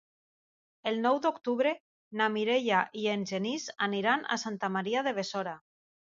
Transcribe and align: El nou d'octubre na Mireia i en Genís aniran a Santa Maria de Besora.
El 0.91 0.95
nou 1.03 1.19
d'octubre 1.25 1.73
na 2.21 2.29
Mireia 2.37 2.81
i 3.03 3.07
en 3.17 3.27
Genís 3.33 3.69
aniran 3.91 4.27
a 4.35 4.41
Santa 4.47 4.73
Maria 4.79 5.07
de 5.11 5.17
Besora. 5.21 5.55